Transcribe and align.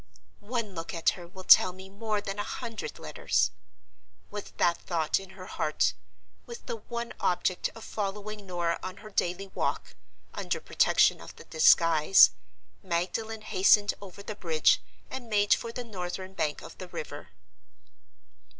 "One 0.47 0.73
look 0.73 0.95
at 0.95 1.11
her 1.11 1.27
will 1.27 1.43
tell 1.43 1.73
me 1.73 1.87
more 1.87 2.21
than 2.21 2.39
a 2.39 2.43
hundred 2.43 2.97
letters!" 2.97 3.51
With 4.31 4.57
that 4.57 4.79
thought 4.81 5.19
in 5.19 5.37
her 5.37 5.45
heart, 5.45 5.93
with 6.47 6.65
the 6.65 6.77
one 6.77 7.13
object 7.19 7.69
of 7.75 7.83
following 7.83 8.47
Norah 8.47 8.79
on 8.81 8.97
her 9.05 9.11
daily 9.11 9.49
walk, 9.49 9.95
under 10.33 10.59
protection 10.59 11.21
of 11.21 11.35
the 11.35 11.43
disguise, 11.45 12.31
Magdalen 12.81 13.41
hastened 13.41 13.93
over 14.01 14.23
the 14.23 14.33
bridge, 14.33 14.81
and 15.11 15.29
made 15.29 15.53
for 15.53 15.71
the 15.71 15.83
northern 15.83 16.33
bank 16.33 16.63
of 16.63 16.79
the 16.79 16.87
river. 16.87 17.29